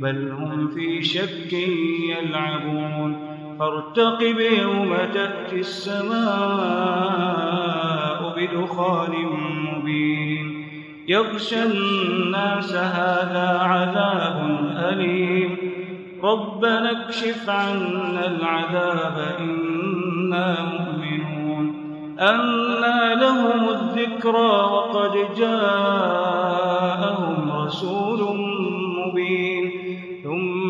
[0.00, 3.16] بل هم في شك يلعبون.
[3.58, 6.18] فارتقب يوم تأتي السماء
[8.36, 9.12] بدخان
[9.74, 10.68] مبين.
[11.08, 14.58] يغشى الناس هذا عذاب
[14.92, 15.56] أليم.
[16.22, 21.74] ربنا اكشف عنا العذاب إنا مؤمنون.
[22.20, 26.87] أنى لهم الذكرى وقد جاءهم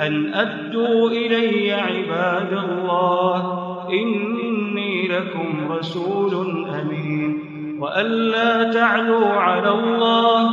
[0.00, 6.34] أن أدوا إلي عباد الله إني لكم رسول
[6.68, 7.38] أمين.
[7.80, 10.50] وألا تعلوا على الله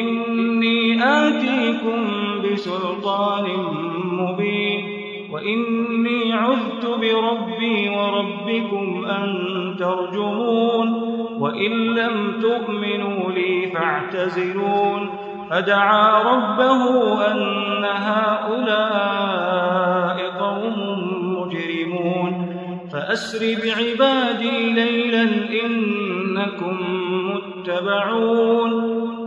[0.00, 2.04] إني آتيكم
[2.44, 3.44] بسلطان
[4.04, 4.84] مبين.
[5.32, 9.34] وإني عذت بربي وربكم أن
[9.78, 10.88] ترجمون.
[11.40, 15.08] وإن لم تؤمنوا لي فاعتزلون.
[15.50, 16.85] فدعا ربه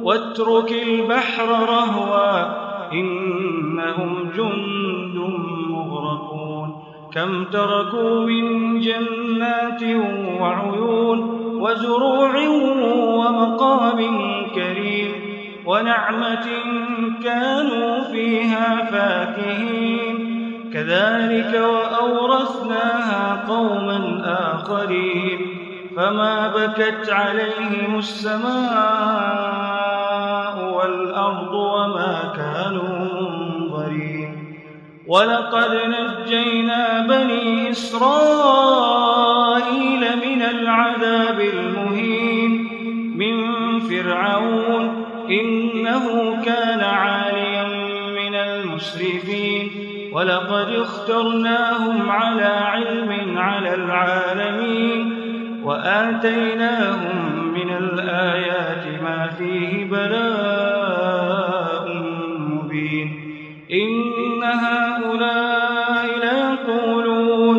[0.10, 2.46] واترك البحر رهوا
[2.94, 5.16] إنهم جند
[5.70, 6.84] مغرقون.
[7.14, 9.84] كم تركوا من جنات
[10.42, 11.20] وعيون
[11.62, 12.48] وزروع
[13.18, 13.98] ومقام
[14.56, 15.12] كريم
[15.66, 16.48] ونعمة
[17.24, 20.30] كانوا فيها فاكهين.
[20.74, 25.40] كذلك وأورثناها قوما آخرين.
[25.96, 28.50] فما بكت عليهم السماء
[30.74, 34.60] والأرض وما كانوا منظرين
[35.08, 38.80] ولقد نجينا بني إسرائيل
[40.00, 42.70] من العذاب المهين
[43.18, 47.64] من فرعون إنه كان عاليا
[48.16, 49.72] من المسرفين
[50.14, 55.19] ولقد اخترناهم على علم على العالمين
[55.64, 61.24] وآتيناهم من الآيات ما فيه بلاء
[62.40, 63.34] مبين.
[63.72, 67.58] إن هؤلاء ليقولون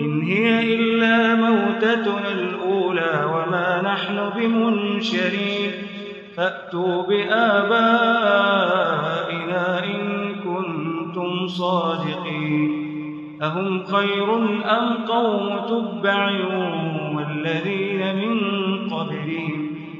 [0.00, 5.70] إن هي إلا موتتنا الأولى وما نحن بمنشرين.
[6.36, 8.04] فأتوا بآبائنا
[9.84, 10.00] إن
[10.44, 12.88] كنتم صادقين.
[13.42, 14.34] أهم خير
[14.78, 16.30] أم قوم تبع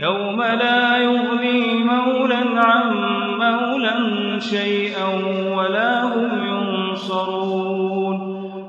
[0.00, 2.92] يوم لا يغني مولا عن
[3.38, 5.06] مولا شيئا
[5.56, 8.18] ولا هم ينصرون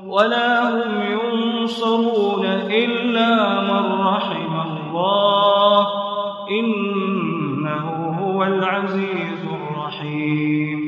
[0.06, 5.86] ولا هم ينصرون إلا من رحم الله.
[6.50, 7.86] إنه
[8.20, 10.78] هو العزيز الرحيم.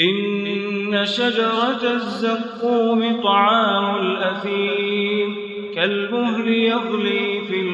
[0.00, 5.36] إن شجرة الزقوم طعام الأثيم
[5.74, 7.73] كالمهل يغلي في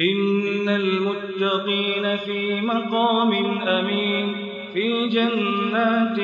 [0.00, 3.32] إن المتقين في مقام
[3.68, 4.36] أمين
[4.72, 6.18] في جنات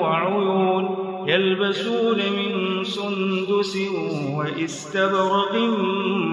[0.00, 0.96] وعيون
[1.26, 3.78] يلبسون من سندس
[4.36, 5.54] وإستبرق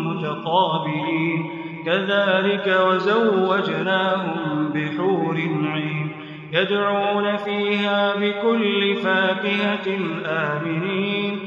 [0.06, 1.50] متقابلين.
[1.86, 5.36] كذلك وزوجناهم بحور
[5.74, 6.12] عين.
[6.54, 11.47] يدعون فيها بكل فاكهة آمنين.